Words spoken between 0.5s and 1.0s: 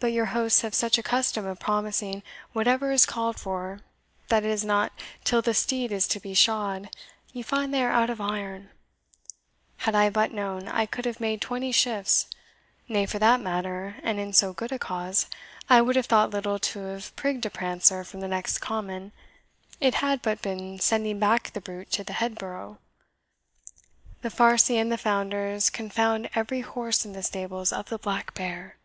have such